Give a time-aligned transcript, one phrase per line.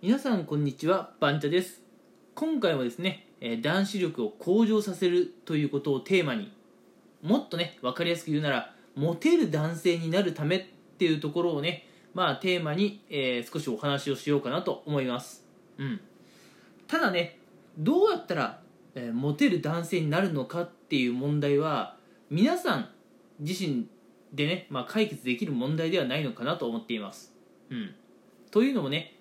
[0.00, 1.82] 皆さんこんにちはバンチャです。
[2.36, 3.26] 今回はですね
[3.62, 6.52] 男子力を向上させるということをテーマに
[7.20, 10.64] もっとね分かりやすく言うならモテる男性になるためっ
[10.98, 11.84] ていうところをね
[12.14, 15.44] まあテーマに、えー少しお話をしようかなと思います。
[15.78, 16.00] うん。
[16.86, 17.40] ただね
[17.76, 18.60] どうやったら、
[18.94, 21.96] えーモテる男性になるのかっていう問題は
[22.30, 22.88] 皆さん
[23.40, 23.88] 自身
[24.32, 27.34] でね、まあ、解決できる問題ではないのかなと思っています。
[27.70, 27.96] うん。
[28.52, 29.17] というのもね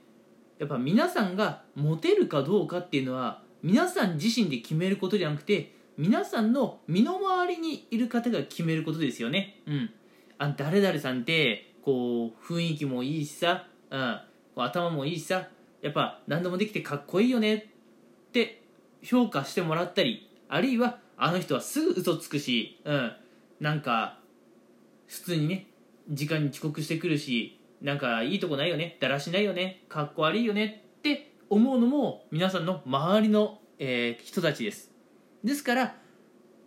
[0.59, 9.61] やっぱ皆さんがモテるかどうかっていうのは皆さん自身で決めることじゃなくて皆さんの身の回りにいる方が決めることですよね。
[9.65, 9.89] うん。
[10.37, 14.19] あ誰々さんってこう雰囲気もいいしさ、うん、
[14.55, 15.47] 頭もいいしさ
[15.82, 18.61] やっぱ何でもできてかっこいいよねって
[19.01, 23.11] 評価してもらったりあるいはあの人はすぐ嘘つくし、うん、
[23.60, 24.19] なんか
[25.07, 25.68] 普通にね
[26.10, 34.91] 時間に遅刻してくるしなんかいいとこないよねだらしないよねかっこ悪いよねって思うのも皆さんの周りの、えー人たちです。
[35.43, 35.95] ですから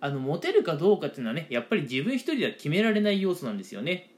[0.00, 4.10] あのモテるかどうかっていうのはねやっぱり自分一人では決められない要素なんですよね。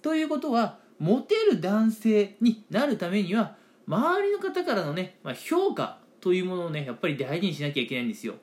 [0.00, 3.56] ということはモテる男性になるためには
[3.86, 8.34] 周りの方からのね、まあ、評価というものをねやっぱり大事にしなきゃいけないんですよ。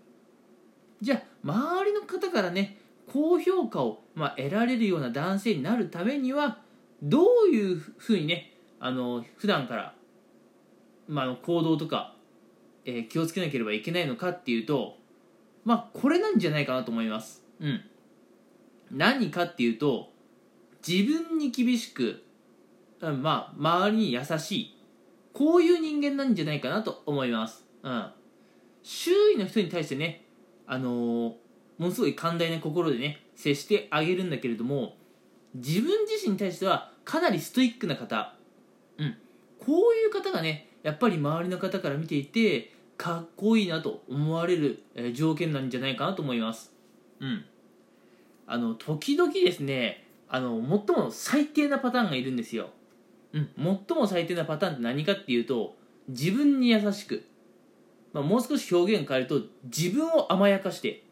[1.01, 2.77] じゃあ周りの方からね
[3.11, 6.59] 高評価を、まあ、得られるような男性になるためには
[7.02, 9.94] どういうふうにねあの普段から、
[11.08, 12.16] まあ、行動とか、
[12.86, 14.97] えー気をつけなければいけないのかっていうと
[15.66, 17.44] まあこれなんじゃないかなと思います。
[17.59, 17.81] うん。
[18.91, 20.11] 何かっていうと
[20.88, 22.23] 自分に厳しく、
[23.02, 24.78] うんまあ周りに優しい
[25.34, 27.66] こういう人間なんじゃないかなと思います。
[27.84, 28.11] うん。
[28.84, 30.25] 周囲の人に対してね
[30.66, 31.34] あのー
[31.80, 34.95] ものすごい寛大な心でね接してあげるんだけれども
[35.55, 38.36] 自分自身に対してはかなりストイックな方。
[38.97, 39.16] うん。
[39.59, 46.73] こういう方がねやっぱり周りの方から見ていてかっこいいなと思われる、えー条件なんじゃないかなと思います。
[47.19, 47.46] うん。
[48.47, 52.69] あの時々ですねあの最も最低なパターンがいるんですよ。
[53.34, 53.50] うん。
[53.88, 55.75] 最も最低なパターンって何かっていうと
[56.07, 57.25] 自分に優しく、
[58.13, 61.03] まあ、もう少し表現を変えると自分を甘やかして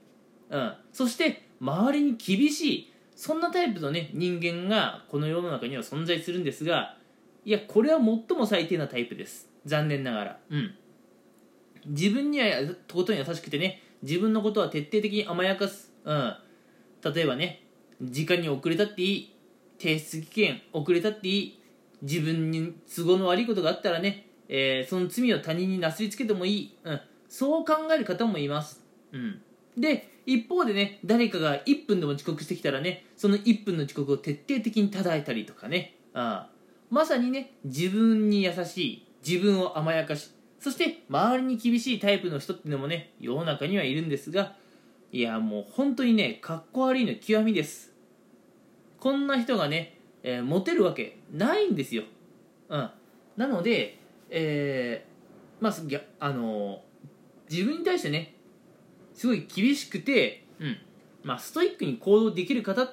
[0.50, 6.96] うん、そして周りに厳しいそんなタイプのね人間がこの世の中には存在するんですが
[7.44, 9.50] いやこれは最も最低なタイプです。
[9.66, 10.40] 残念ながら。
[10.50, 10.76] うん。
[11.88, 15.92] 自分にはやとことん優しくてね自分のことは徹底的に甘やかす。
[16.06, 16.36] うん。
[17.04, 17.64] 例えばね
[18.02, 19.34] 時間に遅れたっていい。
[19.80, 21.62] 提出期限遅れたっていい。
[22.04, 29.42] 自分に都合の悪いことがあったらね、えーその罪を他人になすりつけてもいい、うん、そう考える方もいます、うん、
[29.76, 35.96] で一方でね誰かが1分でも遅刻してきたらねその1分の遅刻を徹底的に叩いたりとかね。
[36.14, 36.50] あ
[36.90, 44.56] まさにね自分に優しい自分を甘やかしそして周りに厳しいタイプの人っていうのもね世の中にはいるんですが
[45.12, 47.94] いやもう本当にねかっこ悪いの極みです。
[49.00, 52.04] こんな人がね、えーモテるわけないんですよ、
[52.70, 52.90] うん、
[53.38, 54.00] なので、
[54.30, 56.88] えーまああのー
[57.50, 58.36] 自分に対してね
[59.18, 60.78] すごい厳しくて、うん。
[61.28, 62.90] まあ、ストイックに行動できる方、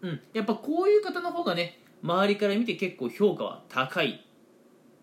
[0.00, 4.24] うん、やっぱこういう方の方がね周りから見て結構評価は高い。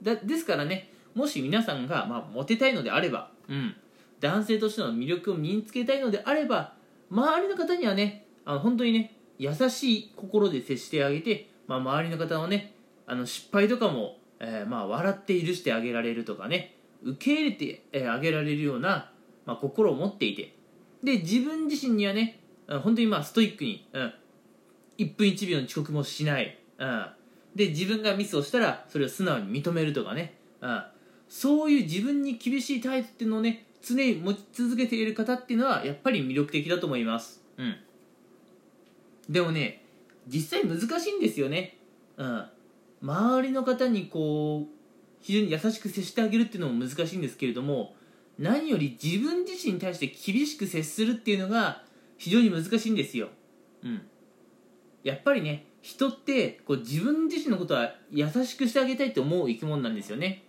[0.02, 3.76] だですからねもし皆さんが、まあ、モテたいのであれば、うん、
[4.20, 6.74] 男性としての魅力を身につけたいのであれば
[7.12, 12.74] 周りの方にはねあの本当にね優しい心で接してあげて、まあ、周りの方のね
[13.06, 19.12] あの失敗とかも、えーまあ、笑って許してあげられるとかね受け入れてえーあげられるような、
[19.46, 20.56] まあ、心を持っていて。
[21.04, 24.14] で自分自身にはねうん本当にまあストイックに、うん、
[24.98, 27.06] 1分1秒の遅刻もしない、うん、
[27.54, 30.84] で自分がミスをしたらそれを素直に認めるとかね、うん、
[31.30, 37.76] そういう自分に厳しいタイプっていうのをね常に持ち続けている方っていうのはやっぱり魅力的だと思います、うん、
[39.30, 39.84] でもね
[40.28, 41.78] 実際難しいんですよね、
[42.18, 42.46] うん、
[43.02, 44.76] 周りの方にこう
[45.22, 47.94] 非常に優しく接してあげるっていうのも難しいんですけれども
[48.38, 51.84] 何より自分自身に対して厳しく接するっていうのが
[52.18, 53.30] 非常に難しいんですよ、
[53.84, 54.02] うん、
[55.04, 60.44] やっぱりね人ってこう自分自身のことは優しくしてあげたいって思う生き物なんですよね。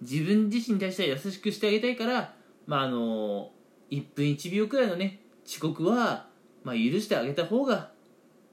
[0.00, 2.34] 自分自身に対しては優しくしてあげたいから
[2.66, 3.52] まああの
[3.90, 6.26] 1分1秒くらいのね遅刻は、
[6.64, 7.90] まあ、許してあげた方がっ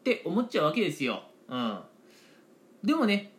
[0.04, 1.80] て思っちゃうわけですよ、うん、
[2.84, 3.34] でもね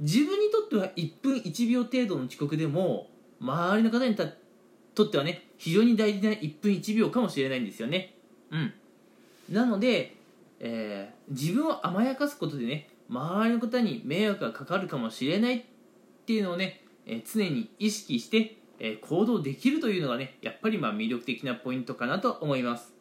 [0.00, 3.08] 自分にとっては1分1秒程度の遅刻でも
[3.40, 8.14] 周りの方にとってはね非常に大事な1分1秒かもしれないんですよね。
[8.50, 8.72] うん。
[9.50, 10.16] なので、
[10.60, 15.62] えー自分を甘やかすことでね周りの方に迷惑がかかるかもしれないっ
[16.26, 22.92] ていうのをねえー常に意識して、えー行動できるというのがねやっぱりまあ魅力的なポイントかなと思います。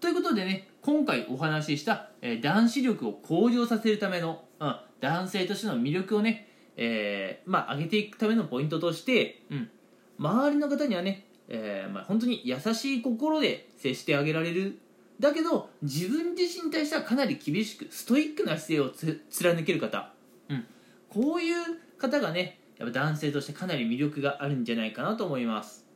[0.00, 6.45] ということでね今回お話しした、えー男子力を向上させるための、うん、男性としての魅力をね、
[6.76, 9.70] えーまあ、上げていくためのポイントとして、うん、
[10.18, 14.78] 周りの方にはね、えーまあ、本当に優しい心で接してあげられる。
[15.18, 20.12] だけど自分自身に対してはかなり厳しくストイックな姿勢をつ貫ける方、
[20.50, 20.66] うん、
[21.08, 21.56] こういう
[21.98, 25.86] 方がねやっぱ男性としてかなり魅力があるんじゃないかなと思います。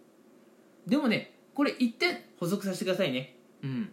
[0.87, 3.37] でもねこれ一点補足させてくださいね。
[3.63, 3.91] うん。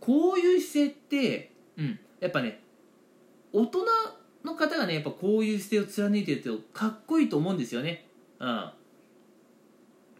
[0.00, 2.60] こういう姿勢って、うん、やっぱね
[3.52, 3.86] 大人
[4.44, 8.06] の方がねやっぱこういう姿勢を貫いてるとかっこいいと思うんですよね。
[8.38, 8.70] うん。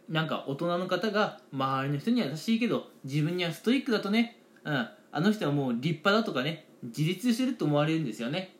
[0.09, 8.55] なんか大人の方が周りの人には優しいけど自分にはストイックだとね、うん、あの人はもう立派だとかね自立してると思われるんですよね。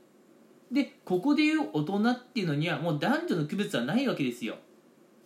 [0.71, 4.55] でここでいう大人っていうのにはもう男女の区別はないわけですよ。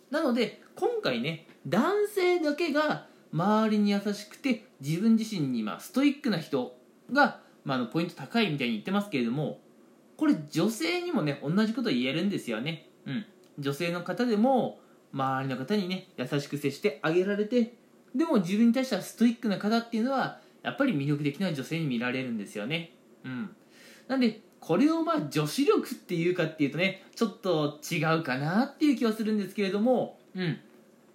[0.10, 6.76] なので今回ね男性だけが周りに優しくて自分自身にまあストイックな人
[7.12, 9.60] が、ま、あのポイント高いみたいに言ってますけれども
[10.18, 12.90] これ女性にもね同じこと言えるんですよね。
[13.06, 13.26] うん。
[13.60, 14.80] 女性の方でも
[15.14, 17.74] 周りの方にね優しく接してあげられて
[18.14, 22.92] でも自分に対してはストイックな方っていうのはやっぱり魅力的な女性に見られるんですよね。
[23.24, 23.56] うん。
[24.08, 30.60] なんでこれをまあ女子力っていうかっていうとねちょっと違うかなっていう気はするんですけれどもうん。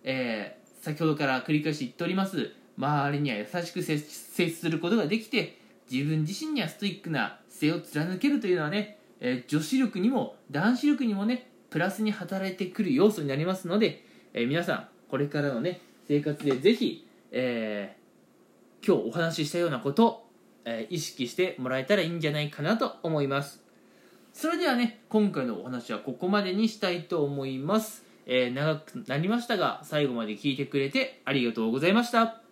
[0.05, 2.52] えー先ほどから繰り返し言っております。
[2.79, 5.59] 周りには優しく接接することができて
[5.90, 18.00] 自分自身にはストイックな姿勢を貫けるというのはね、え女子力にも男子力にもねプラスに働いてくる要素になりますので、え皆さんこれからのね生活でぜひ、えー
[18.82, 20.26] 今日お話ししたようなことを、
[20.64, 23.62] えー意識してもらえたらいいんじゃないかなと思います。
[24.32, 32.50] それではね今回のお話はここまでにしたいと思います、えー長くなりましたが最後まで聞いてくれてありがとうございました。